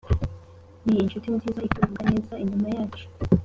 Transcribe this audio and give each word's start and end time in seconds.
ninshuti 0.85 1.27
nziza 1.35 1.59
ituvuga 1.67 2.01
neza 2.13 2.33
inyuma 2.43 2.67
yacu. 2.75 3.05